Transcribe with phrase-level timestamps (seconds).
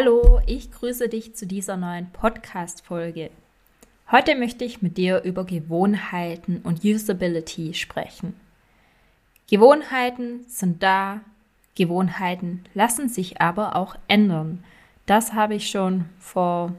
[0.00, 3.30] Hallo, ich grüße dich zu dieser neuen Podcast-Folge.
[4.12, 8.34] Heute möchte ich mit dir über Gewohnheiten und Usability sprechen.
[9.50, 11.22] Gewohnheiten sind da,
[11.74, 14.62] Gewohnheiten lassen sich aber auch ändern.
[15.06, 16.72] Das habe ich schon vor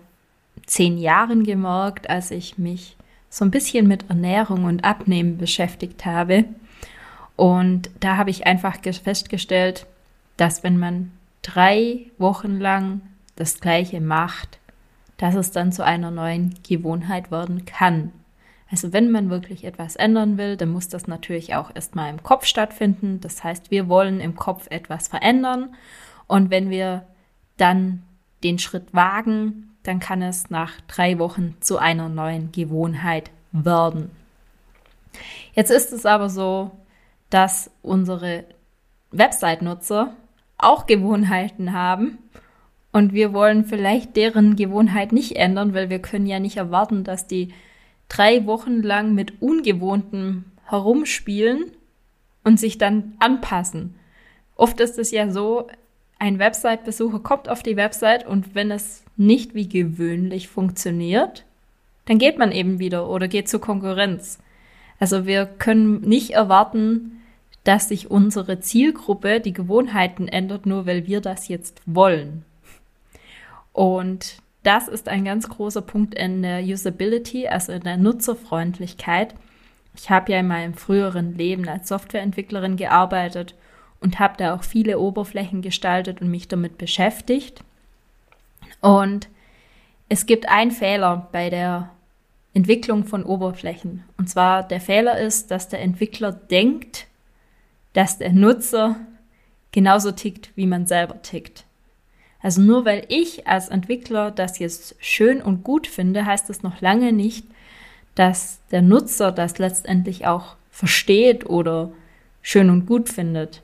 [0.66, 2.96] zehn Jahren gemerkt, als ich mich
[3.30, 6.46] so ein bisschen mit Ernährung und Abnehmen beschäftigt habe.
[7.36, 9.88] Und da habe ich einfach festgestellt,
[10.38, 11.12] dass wenn man
[11.54, 13.02] drei Wochen lang
[13.36, 14.60] das Gleiche macht,
[15.18, 18.12] dass es dann zu einer neuen Gewohnheit werden kann.
[18.72, 22.46] Also wenn man wirklich etwas ändern will, dann muss das natürlich auch erstmal im Kopf
[22.46, 23.20] stattfinden.
[23.20, 25.76] Das heißt, wir wollen im Kopf etwas verändern.
[26.28, 27.06] Und wenn wir
[27.58, 28.04] dann
[28.44, 34.12] den Schritt wagen, dann kann es nach drei Wochen zu einer neuen Gewohnheit werden.
[35.54, 36.72] Jetzt ist es aber so,
[37.32, 38.46] dass unsere
[39.12, 40.14] Website-Nutzer
[40.60, 42.20] auch Gewohnheiten haben
[42.92, 47.28] und wir wollen vielleicht deren Gewohnheit nicht ändern, weil wir können ja nicht erwarten, dass
[47.28, 47.54] die
[48.08, 51.72] drei Wochen lang mit Ungewohntem herumspielen
[52.44, 53.96] und sich dann anpassen.
[54.56, 55.68] Oft ist es ja so,
[56.18, 61.46] ein Website-Besucher kommt auf die Website und wenn es nicht wie gewöhnlich funktioniert,
[62.06, 64.40] dann geht man eben wieder oder geht zur Konkurrenz.
[65.00, 67.19] Also wir können nicht erwarten,
[67.64, 72.46] dass sich unsere Zielgruppe die Gewohnheiten ändert, nur weil wir das jetzt wollen.
[73.74, 79.36] Und das ist ein ganz großer Punkt in der Usability, also in der Nutzerfreundlichkeit.
[79.96, 83.56] Ich habe ja in meinem früheren Leben als Softwareentwicklerin gearbeitet
[84.00, 87.64] und habe da auch viele Oberflächen gestaltet und mich damit beschäftigt.
[88.82, 89.28] Und
[90.08, 91.90] es gibt einen Fehler bei der
[92.54, 94.04] Entwicklung von Oberflächen.
[94.18, 97.08] Und zwar der Fehler ist, dass der Entwickler denkt,
[97.94, 98.96] dass der Nutzer
[99.72, 101.66] genauso tickt, wie man selber tickt.
[102.42, 106.82] Also nur weil ich als Entwickler das jetzt schön und gut finde, heißt das noch
[106.82, 107.46] lange nicht,
[108.16, 111.92] dass der Nutzer das letztendlich auch versteht oder
[112.42, 113.62] schön und gut findet.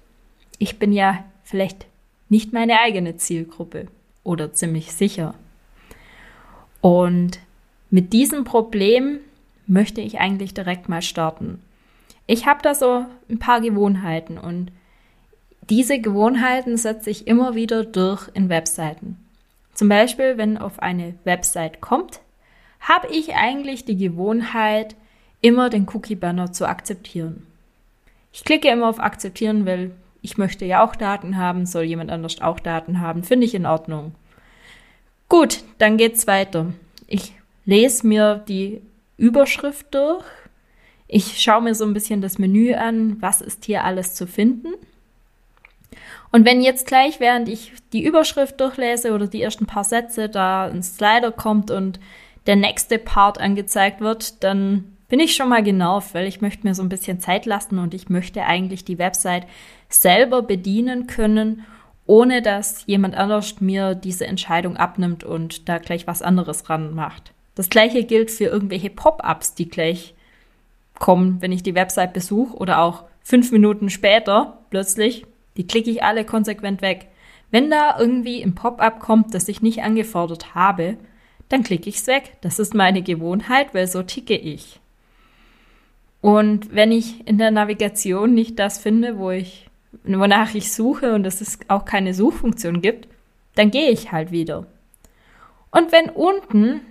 [0.59, 1.85] Ich bin ja vielleicht
[2.29, 3.87] nicht meine eigene Zielgruppe
[4.23, 5.35] oder ziemlich sicher.
[6.81, 7.39] Und
[7.89, 9.19] mit diesem Problem
[9.67, 11.61] möchte ich eigentlich direkt mal starten.
[12.27, 14.71] Ich habe da so ein paar Gewohnheiten und
[15.69, 19.17] diese Gewohnheiten setze ich immer wieder durch in Webseiten.
[19.73, 22.21] Zum Beispiel, wenn auf eine Website kommt,
[22.79, 24.95] habe ich eigentlich die Gewohnheit,
[25.41, 27.45] immer den Cookie-Banner zu akzeptieren.
[28.31, 29.91] Ich klicke immer auf Akzeptieren, weil
[30.21, 33.65] ich möchte ja auch Daten haben, soll jemand anders auch Daten haben, finde ich in
[33.65, 34.15] Ordnung.
[35.29, 36.73] Gut, dann geht's weiter.
[37.07, 37.33] Ich
[37.65, 38.81] lese mir die
[39.17, 40.25] Überschrift durch.
[41.07, 44.73] Ich schaue mir so ein bisschen das Menü an, was ist hier alles zu finden.
[46.31, 50.65] Und wenn jetzt gleich, während ich die Überschrift durchlese oder die ersten paar Sätze, da
[50.65, 51.99] ein Slider kommt und
[52.47, 56.75] der nächste Part angezeigt wird, dann bin ich schon mal genervt, weil ich möchte mir
[56.75, 59.45] so ein bisschen Zeit lassen und ich möchte eigentlich die Website
[59.87, 61.63] selber bedienen können,
[62.07, 67.33] ohne dass jemand anders mir diese Entscheidung abnimmt und da gleich was anderes ran macht.
[67.55, 70.14] Das gleiche gilt für irgendwelche Pop-ups, die gleich
[70.99, 75.25] kommen, wenn ich die Website besuche oder auch fünf Minuten später plötzlich
[75.57, 77.07] die klicke ich alle konsequent weg.
[77.51, 80.97] Wenn da irgendwie ein Pop-up kommt, das ich nicht angefordert habe,
[81.49, 82.33] dann klicke ich es weg.
[82.41, 84.79] Das ist meine Gewohnheit, weil so ticke ich.
[86.21, 89.67] Und wenn ich in der Navigation nicht das finde, wo ich,
[90.03, 93.07] wonach ich suche und es auch keine Suchfunktion gibt,
[93.53, 94.65] dann gehe ich halt wieder.
[95.71, 96.81] Und wenn unten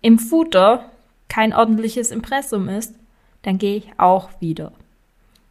[0.00, 0.90] im Footer
[1.28, 2.94] kein ordentliches Impressum ist,
[3.42, 4.72] dann gehe ich auch wieder.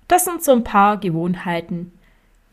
[0.07, 1.91] Das sind so ein paar Gewohnheiten,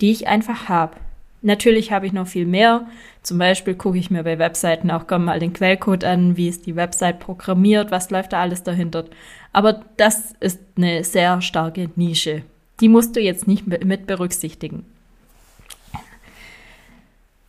[0.00, 0.96] die ich einfach habe.
[1.42, 2.86] Natürlich habe ich noch viel mehr.
[3.22, 6.64] Zum Beispiel gucke ich mir bei Webseiten auch gerne mal den Quellcode an, wie ist
[6.66, 9.04] die Website programmiert, was läuft da alles dahinter.
[9.52, 12.42] Aber das ist eine sehr starke Nische.
[12.80, 14.86] Die musst du jetzt nicht mit berücksichtigen.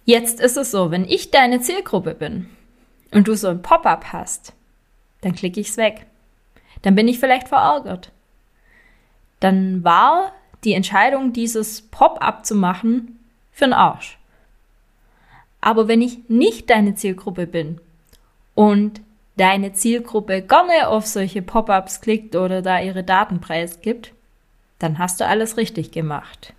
[0.04, 2.48] Jetzt ist es so, wenn ich deine Zielgruppe bin
[3.12, 4.54] und du so ein Pop-up hast,
[5.22, 6.06] dann klicke ich es weg.
[6.86, 8.12] Dann bin ich vielleicht verärgert.
[9.40, 10.34] Dann war
[10.64, 13.20] die Entscheidung, dieses Pop-up zu machen,
[13.52, 14.20] für den Arsch.
[15.62, 17.82] Aber wenn ich nicht deine Zielgruppe bin
[18.54, 19.02] und
[19.36, 24.14] deine Zielgruppe gerne auf solche Pop-ups klickt oder da ihre Daten preisgibt,
[24.78, 26.54] dann hast du alles richtig gemacht.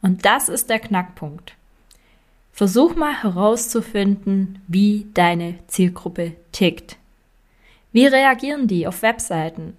[0.00, 1.56] Und das ist der Knackpunkt.
[2.52, 6.96] Versuch mal herauszufinden, wie deine Zielgruppe tickt.
[7.94, 9.76] Wie reagieren die auf Webseiten?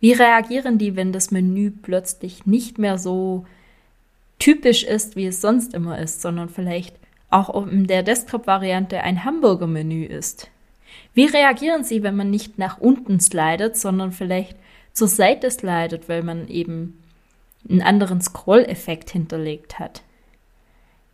[0.00, 3.44] Wie reagieren die, wenn das Menü plötzlich nicht mehr so
[4.38, 6.96] typisch ist, wie es sonst immer ist, sondern vielleicht
[7.28, 10.48] auch in der Desktop-Variante ein Hamburger-Menü ist?
[11.12, 14.56] Wie reagieren sie, wenn man nicht nach unten slidet, sondern vielleicht
[14.94, 16.98] zur Seite slidet, weil man eben
[17.68, 20.00] einen anderen Scroll-Effekt hinterlegt hat?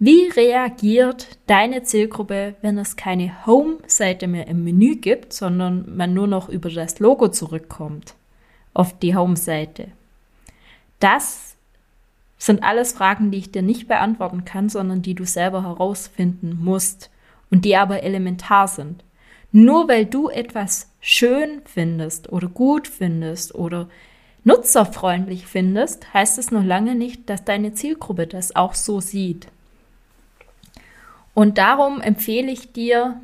[0.02, 6.26] Wie reagiert deine Zielgruppe, wenn es keine Home-Seite mehr im Menü gibt, sondern man nur
[6.26, 8.14] noch über das Logo zurückkommt
[8.72, 9.88] auf die Home-Seite?
[11.00, 11.54] Das
[12.38, 17.10] sind alles Fragen, die ich dir nicht beantworten kann, sondern die du selber herausfinden musst
[17.50, 19.04] und die aber elementar sind.
[19.52, 23.86] Nur weil du etwas schön findest oder gut findest oder
[24.44, 29.48] nutzerfreundlich findest, heißt es noch lange nicht, dass deine Zielgruppe das auch so sieht.
[31.40, 33.18] Und darum empfehle ich dir,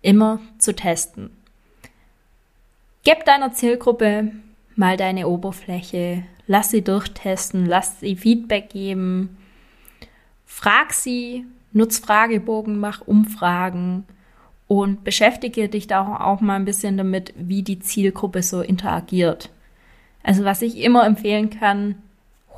[0.00, 1.30] immer zu testen.
[3.02, 4.30] Gib deiner Zielgruppe
[4.76, 9.36] mal deine Oberfläche, lass sie durchtesten, lass sie Feedback geben,
[10.44, 14.04] frag sie, nutz Fragebogen, mach Umfragen
[14.68, 19.50] und beschäftige dich da auch mal ein bisschen damit, wie die Zielgruppe so interagiert.
[20.22, 21.96] Also was ich immer empfehlen kann,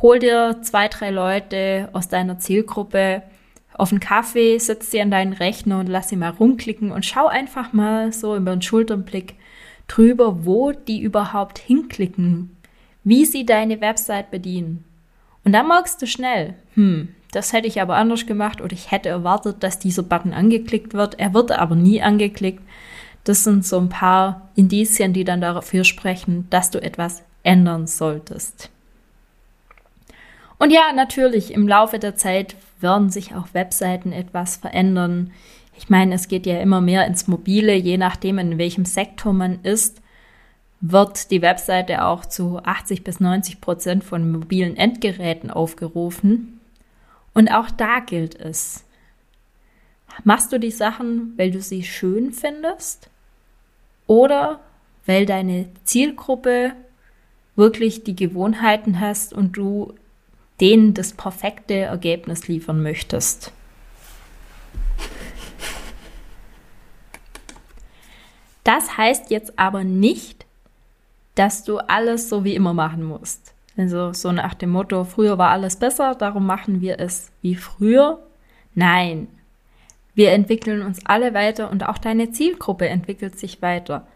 [0.03, 3.23] hol dir zwei, drei Leute aus deiner Zielgruppe,
[3.79, 7.29] auf einen Kaffee, setz sie an deinen Rechner und lass sie mal rumklicken und schau
[7.29, 9.37] einfach mal so über den Schulternblick
[9.87, 12.55] drüber, wo die überhaupt hinklicken,
[13.05, 14.85] wie sie deine Website bedienen.
[15.45, 19.09] Und dann merkst du schnell, hm, das hätte ich aber anders gemacht oder ich hätte
[19.09, 21.19] erwartet, dass dieser Button angeklickt wird.
[21.19, 22.63] Er wird aber nie angeklickt.
[23.25, 28.71] Das sind so ein paar Indizien, die dann dafür sprechen, dass du etwas ändern solltest.
[30.59, 35.33] Und ja, natürlich, im Laufe der Zeit werden sich auch Webseiten etwas verändern.
[35.77, 39.61] Ich meine, es geht ja immer mehr ins Mobile, je nachdem, in welchem Sektor man
[39.63, 40.01] ist,
[40.81, 46.61] wird die Webseite auch zu 80 bis 90 Prozent von mobilen Endgeräten aufgerufen.
[47.35, 48.85] Und auch da gilt es.
[50.25, 53.11] Machst du die Sachen, weil du sie schön findest?
[54.07, 54.61] Oder
[55.07, 56.73] weil deine Zielgruppe
[57.57, 59.95] wirklich die Gewohnheiten hast und du
[60.61, 63.53] denen das perfekte Ergebnis liefern möchtest.
[68.65, 70.45] Das heißt jetzt aber nicht,
[71.35, 73.55] dass du alles so wie immer machen musst.
[73.77, 78.19] Also so nach dem Motto, früher war alles besser, darum machen wir es wie früher.
[78.75, 79.29] Nein,
[80.15, 84.07] wir entwickeln uns alle weiter und auch deine Zielgruppe entwickelt sich weiter.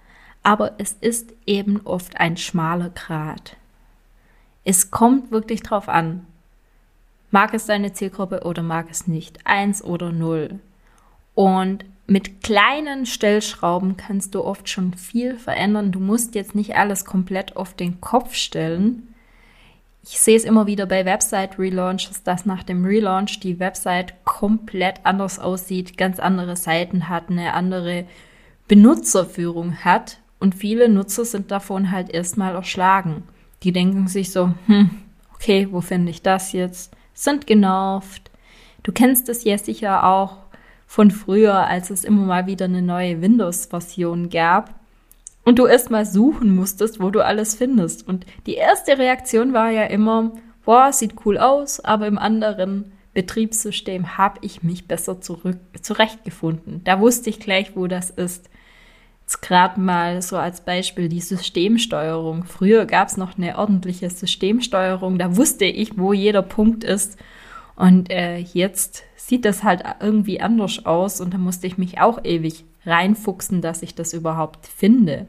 [0.43, 3.57] Aber es ist eben oft ein schmaler Grat.
[4.65, 6.27] Es kommt wirklich drauf an.
[7.33, 9.39] Mag es deine Zielgruppe oder mag es nicht?
[9.45, 10.61] Eins oder null.
[11.35, 15.93] Und mit kleinen Stellschrauben kannst du oft schon viel verändern.
[15.93, 19.15] Du musst jetzt nicht alles komplett auf den Kopf stellen.
[20.05, 25.39] Ich sehe es immer wieder bei Website-Relaunches, dass nach dem Relaunch die Website komplett anders
[25.39, 28.05] aussieht, ganz andere Seiten hat, eine andere
[28.69, 30.19] Benutzerführung hat.
[30.39, 33.23] Und viele Nutzer sind davon halt erstmal erschlagen.
[33.63, 34.91] Die denken sich so, hm,
[35.33, 36.95] okay, wo finde ich das jetzt?
[37.15, 38.31] Sind genervt.
[38.83, 40.39] Du kennst es ja sicher auch
[40.87, 44.75] von früher, als es immer mal wieder eine neue Windows-Version gab
[45.45, 48.07] und du erst mal suchen musstest, wo du alles findest.
[48.07, 50.33] Und die erste Reaktion war ja immer,
[50.65, 56.83] boah, sieht cool aus, aber im anderen Betriebssystem habe ich mich besser zurück, zurechtgefunden.
[56.85, 58.49] Da wusste ich gleich, wo das ist.
[59.41, 62.45] Gerade mal so als Beispiel die Systemsteuerung.
[62.45, 67.19] Früher gab es noch eine ordentliche Systemsteuerung, da wusste ich, wo jeder Punkt ist.
[67.77, 72.25] Und äh, jetzt sieht das halt irgendwie anders aus und da musste ich mich auch
[72.25, 75.27] ewig reinfuchsen, dass ich das überhaupt finde.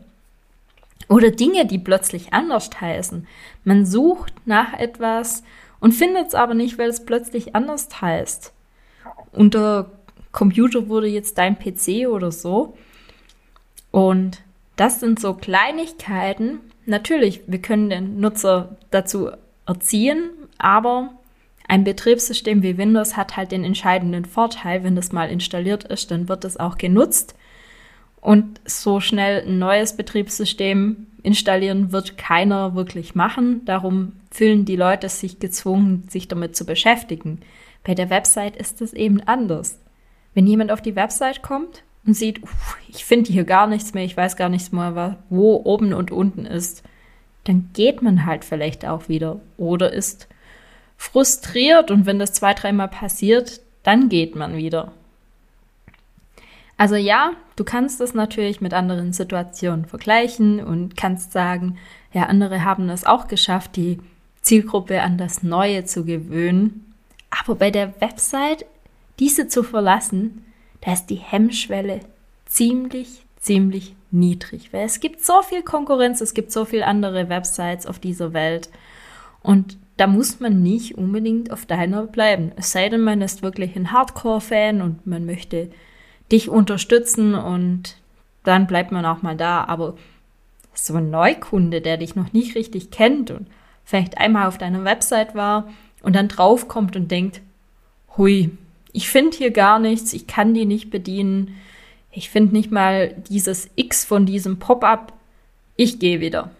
[1.07, 3.27] Oder Dinge, die plötzlich anders heißen.
[3.63, 5.43] Man sucht nach etwas
[5.79, 8.53] und findet es aber nicht, weil es plötzlich anders heißt.
[9.31, 9.91] Unter
[10.31, 12.75] Computer wurde jetzt dein PC oder so.
[13.93, 14.41] Und
[14.75, 16.61] das sind so Kleinigkeiten.
[16.87, 19.29] Natürlich, wir können den Nutzer dazu
[19.67, 21.11] erziehen, aber
[21.67, 26.27] ein Betriebssystem wie Windows hat halt den entscheidenden Vorteil, wenn das mal installiert ist, dann
[26.27, 27.35] wird es auch genutzt.
[28.19, 33.63] Und so schnell ein neues Betriebssystem installieren wird keiner wirklich machen.
[33.65, 37.41] Darum fühlen die Leute sich gezwungen, sich damit zu beschäftigen.
[37.83, 39.77] Bei der Website ist es eben anders.
[40.33, 44.03] Wenn jemand auf die Website kommt und sieht, uff, ich finde hier gar nichts mehr,
[44.03, 46.83] ich weiß gar nichts mehr, wo oben und unten ist,
[47.45, 50.27] dann geht man halt vielleicht auch wieder oder ist
[50.97, 54.93] frustriert und wenn das zwei, dreimal passiert, dann geht man wieder.
[56.77, 61.77] Also ja, du kannst das natürlich mit anderen Situationen vergleichen und kannst sagen,
[62.13, 63.99] ja, andere haben es auch geschafft, die
[64.41, 66.93] Zielgruppe an das Neue zu gewöhnen.
[67.29, 68.65] Aber bei der Website,
[69.19, 70.45] diese zu verlassen,
[70.83, 72.01] da ist die Hemmschwelle
[72.45, 77.85] ziemlich, ziemlich niedrig, weil es gibt so viel Konkurrenz, es gibt so viele andere Websites
[77.85, 78.69] auf dieser Welt
[79.41, 82.51] und da muss man nicht unbedingt auf deiner bleiben.
[82.55, 85.69] Es sei denn, man ist wirklich ein Hardcore-Fan und man möchte
[86.31, 87.97] dich unterstützen und
[88.43, 89.65] dann bleibt man auch mal da.
[89.65, 89.95] Aber
[90.73, 93.47] so ein Neukunde, der dich noch nicht richtig kennt und
[93.83, 95.67] vielleicht einmal auf deiner Website war
[96.01, 97.41] und dann draufkommt und denkt,
[98.17, 98.49] hui,
[98.93, 101.57] ich finde hier gar nichts, ich kann die nicht bedienen,
[102.11, 105.13] ich finde nicht mal dieses X von diesem Pop-up,
[105.75, 106.51] ich gehe wieder.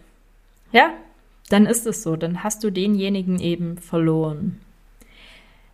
[0.72, 0.92] Ja,
[1.48, 4.60] dann ist es so, dann hast du denjenigen eben verloren.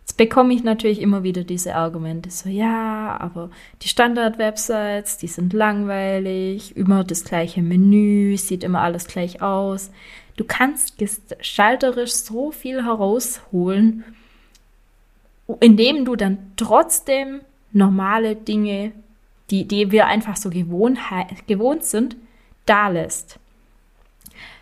[0.01, 3.49] Jetzt bekomme ich natürlich immer wieder diese Argumente, so ja, aber
[3.81, 9.89] die Standard-Websites, die sind langweilig, immer das gleiche Menü, sieht immer alles gleich aus.
[10.37, 14.03] Du kannst gestalterisch so viel herausholen,
[15.59, 18.91] indem du dann trotzdem normale Dinge,
[19.49, 20.99] die, die wir einfach so gewohnt,
[21.83, 22.15] sind,
[22.65, 23.39] da lässt.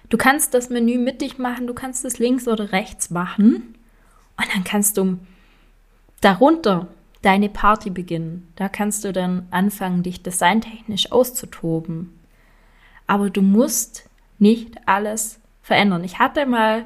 [0.09, 3.75] Du kannst das Menü mittig machen, du kannst es links oder rechts machen
[4.37, 5.19] und dann kannst du
[6.21, 6.87] darunter
[7.21, 8.51] deine Party beginnen.
[8.55, 12.17] Da kannst du dann anfangen, dich designtechnisch auszutoben.
[13.05, 14.09] Aber du musst
[14.39, 16.03] nicht alles verändern.
[16.03, 16.85] Ich hatte mal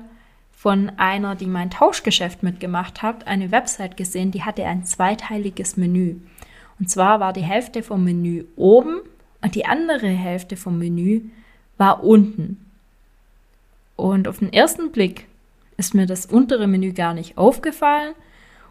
[0.63, 6.15] von einer, die mein Tauschgeschäft mitgemacht hat, eine Website gesehen, die hatte ein zweiteiliges Menü.
[6.79, 9.01] Und zwar war die Hälfte vom Menü oben
[9.41, 11.23] und die andere Hälfte vom Menü
[11.77, 12.65] war unten.
[13.97, 15.27] Und auf den ersten Blick
[15.75, 18.13] ist mir das untere Menü gar nicht aufgefallen.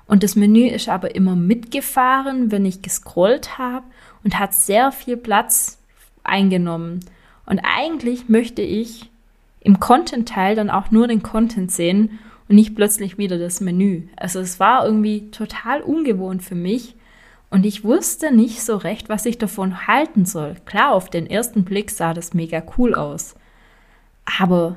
[0.06, 3.84] Und das Menü ist aber immer mitgefahren, wenn ich gescrollt habe
[4.24, 5.78] und hat sehr viel Platz
[6.24, 7.00] eingenommen.
[7.44, 9.11] Und eigentlich möchte ich
[9.64, 14.02] im Content-Teil dann auch nur den Content sehen und nicht plötzlich wieder das Menü.
[14.16, 16.96] Also es war irgendwie total ungewohnt für mich
[17.50, 20.56] und ich wusste nicht so recht, was ich davon halten soll.
[20.64, 23.34] Klar, auf den ersten Blick sah das mega cool aus.
[24.38, 24.76] Aber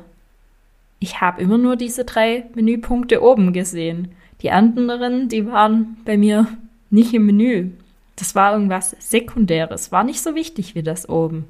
[0.99, 4.09] ich habe immer nur diese drei Menüpunkte oben gesehen.
[4.41, 6.47] Die anderen, die waren bei mir
[6.89, 7.71] nicht im Menü.
[8.17, 11.45] Das war irgendwas Sekundäres, war nicht so wichtig wie das oben.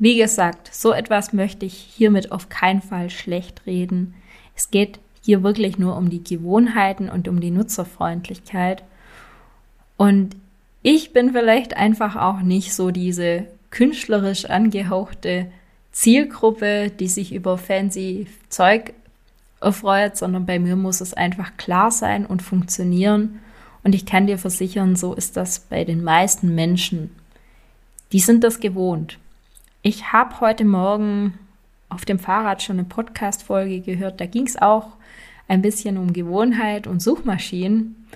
[0.00, 4.14] Wie gesagt, so etwas möchte ich hiermit auf keinen Fall schlecht reden.
[4.56, 8.82] Es geht hier wirklich nur um die Gewohnheiten und um die Nutzerfreundlichkeit.
[9.98, 10.36] Und
[10.80, 15.52] ich bin vielleicht einfach auch nicht so diese künstlerisch angehauchte
[15.92, 18.94] Zielgruppe, die sich über fancy Zeug
[19.60, 23.40] erfreut, sondern bei mir muss es einfach klar sein und funktionieren.
[23.84, 27.14] Und ich kann dir versichern, so ist das bei den meisten Menschen.
[28.12, 29.18] Die sind das gewohnt.
[29.82, 31.38] Ich habe heute Morgen
[31.88, 34.20] auf dem Fahrrad schon eine Podcast-Folge gehört.
[34.20, 34.88] Da ging es auch
[35.48, 38.06] ein bisschen um Gewohnheit und Suchmaschinen.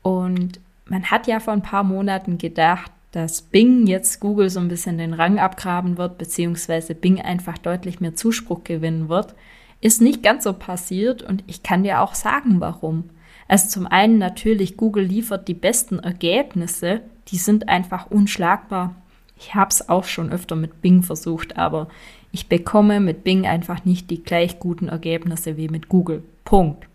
[0.00, 4.68] Und man hat ja vor ein paar Monaten gedacht, dass Bing jetzt Google so ein
[4.68, 9.34] bisschen den Rang abgraben wird, beziehungsweise Bing einfach deutlich mehr Zuspruch gewinnen wird,
[9.82, 13.10] ist nicht ganz so passiert und ich kann dir auch sagen, warum.
[13.48, 18.94] Also zum einen natürlich, Google liefert die besten Ergebnisse, die sind einfach unschlagbar.
[19.38, 21.88] Ich habe es auch schon öfter mit Bing versucht, aber
[22.32, 26.22] ich bekomme mit Bing einfach nicht die gleich guten Ergebnisse wie mit Google.
[26.44, 26.86] Punkt.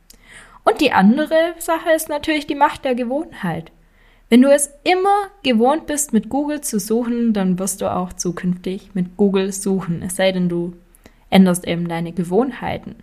[0.63, 3.71] Und die andere Sache ist natürlich die Macht der Gewohnheit.
[4.29, 8.91] Wenn du es immer gewohnt bist, mit Google zu suchen, dann wirst du auch zukünftig
[8.93, 10.73] mit Google suchen, es sei denn, du
[11.29, 12.95] änderst eben deine Gewohnheiten.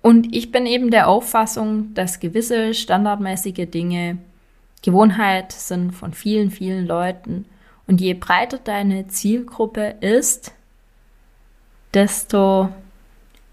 [0.00, 4.18] Und ich bin eben der Auffassung, dass gewisse standardmäßige Dinge
[4.86, 7.44] Gewohnheit sind von vielen, vielen Leuten.
[7.88, 10.52] Und je breiter deine Zielgruppe ist,
[11.92, 12.68] desto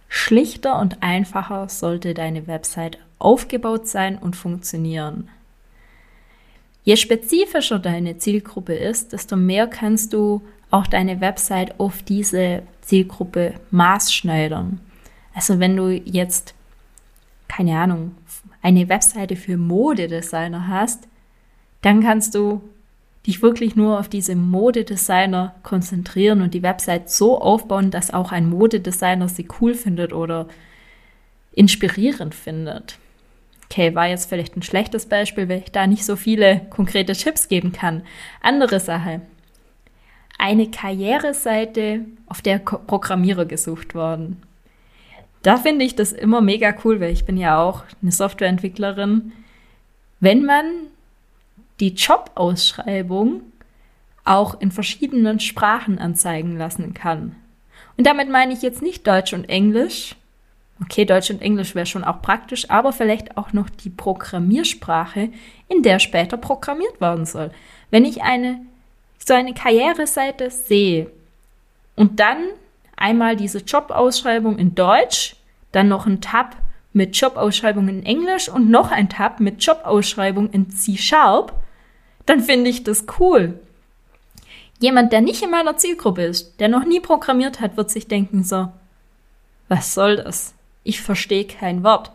[0.07, 5.27] schlichter und einfacher sollte deine Website aufgebaut sein und funktionieren.
[6.83, 13.55] Je spezifischer deine Zielgruppe ist, desto mehr kannst du auch deine Website auf diese Zielgruppe
[13.71, 14.79] maßschneidern.
[15.33, 16.53] Also wenn du jetzt,
[17.47, 18.13] keine Ahnung,
[18.61, 21.07] eine Webseite für Modedesigner hast,
[21.83, 22.61] dann kannst du
[23.27, 28.49] dich wirklich nur auf diese Modedesigner konzentrieren und die Website so aufbauen, dass auch ein
[28.49, 30.47] Modedesigner sie cool findet oder
[31.53, 32.97] inspirierend findet.
[33.65, 37.47] Okay, war jetzt vielleicht ein schlechtes Beispiel, weil ich da nicht so viele konkrete Tipps
[37.47, 38.03] geben kann.
[38.41, 39.21] Andere Sache.
[40.37, 44.41] Eine Karriereseite, auf der Programmierer gesucht worden.
[45.43, 49.33] Da finde ich das immer mega cool, weil ich bin ja auch eine Softwareentwicklerin.
[50.19, 50.65] Wenn man
[51.79, 53.41] die Jobausschreibung
[54.25, 57.35] auch in verschiedenen Sprachen anzeigen lassen kann.
[57.97, 60.15] Und damit meine ich jetzt nicht Deutsch und Englisch.
[60.81, 65.29] Okay, Deutsch und Englisch wäre schon auch praktisch, aber vielleicht auch noch die Programmiersprache,
[65.67, 67.51] in der später programmiert werden soll.
[67.91, 68.61] Wenn ich eine
[69.25, 71.09] so eine Karriereseite sehe
[71.95, 72.43] und dann
[72.95, 75.35] einmal diese Jobausschreibung in Deutsch,
[75.71, 76.57] dann noch ein Tab
[76.93, 81.53] mit Jobausschreibung in Englisch und noch ein Tab mit Jobausschreibung in C-Sharp,
[82.25, 83.59] dann finde ich das cool.
[84.79, 88.43] Jemand, der nicht in meiner Zielgruppe ist, der noch nie programmiert hat, wird sich denken
[88.43, 88.69] so,
[89.67, 90.53] was soll das?
[90.83, 92.11] Ich verstehe kein Wort.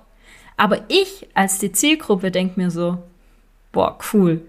[0.56, 2.98] Aber ich als die Zielgruppe denke mir so,
[3.72, 4.42] boah, cool,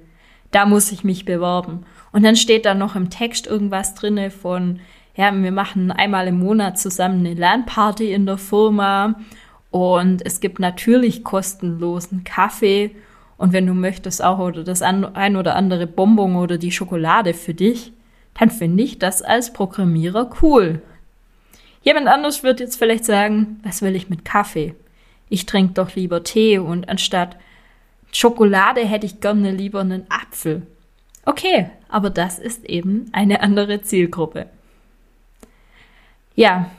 [0.52, 1.86] da muss ich mich bewerben.
[2.12, 4.80] Und dann steht da noch im Text irgendwas drinne von,
[5.16, 9.16] ja, wir machen einmal im Monat zusammen eine Lernparty in der Firma
[9.72, 12.96] und es gibt natürlich kostenlosen Kaffee
[13.38, 17.54] und wenn du möchtest auch oder das ein oder andere Bonbon oder die Schokolade für
[17.54, 17.94] dich,
[18.38, 20.82] dann finde ich das als Programmierer cool.
[21.82, 24.76] Jemand anders wird jetzt vielleicht sagen, was will ich mit Kaffee?
[25.30, 27.38] Ich trinke doch lieber Tee und anstatt
[28.12, 30.64] Schokolade hätte ich gerne lieber einen Apfel.
[31.26, 34.48] Okay, aber das ist eben eine andere Zielgruppe.
[36.36, 36.72] Ja,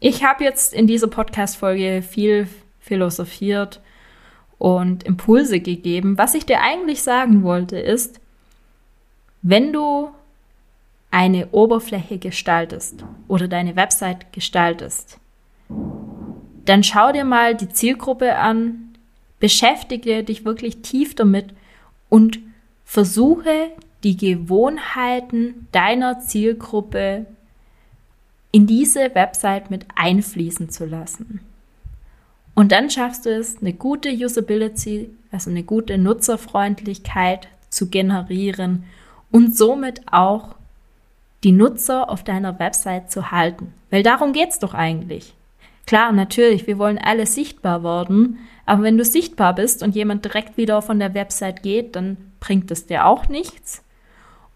[0.00, 2.48] ich habe jetzt in dieser Podcast-Folge viel
[2.80, 3.80] philosophiert
[4.58, 6.16] und Impulse gegeben.
[6.18, 8.20] Was ich dir eigentlich sagen wollte ist,
[9.42, 10.10] wenn du
[11.10, 15.18] eine Oberfläche gestaltest oder deine Website gestaltest,
[16.64, 18.96] dann schau dir mal die Zielgruppe an,
[19.38, 21.54] beschäftige dich wirklich tief damit
[22.08, 22.38] und
[22.84, 23.70] versuche
[24.02, 27.26] die Gewohnheiten deiner Zielgruppe
[28.52, 31.40] in diese Website mit einfließen zu lassen.
[32.54, 38.84] Und dann schaffst du es, eine gute Usability, also eine gute Nutzerfreundlichkeit zu generieren
[39.30, 40.56] und somit auch
[41.44, 43.72] die Nutzer auf deiner Website zu halten.
[43.90, 45.34] Weil darum geht's doch eigentlich.
[45.86, 50.56] Klar, natürlich, wir wollen alle sichtbar werden, aber wenn du sichtbar bist und jemand direkt
[50.56, 53.82] wieder von der Website geht, dann bringt es dir auch nichts.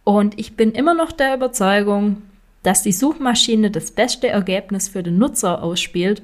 [0.05, 2.23] Und ich bin immer noch der Überzeugung,
[2.65, 6.23] dass die Suchmaschine das beste Ergebnis für den Nutzer ausspielt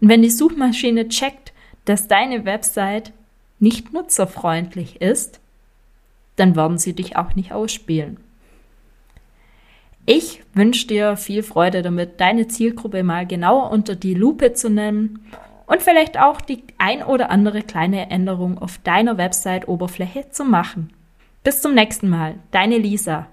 [0.00, 1.52] und wenn die Suchmaschine checkt,
[1.84, 3.12] dass deine Website
[3.60, 5.40] nicht nutzerfreundlich ist,
[6.36, 8.16] dann werden sie dich auch nicht ausspielen.
[10.06, 15.24] Ich wünsche dir viel Freude damit, deine Zielgruppe mal genauer unter die Lupe zu nehmen
[15.66, 20.92] und vielleicht auch die ein oder andere kleine Änderung auf deiner Website-Oberfläche zu machen.
[21.42, 23.26] Bis zum nächsten Mal, deine Lisa.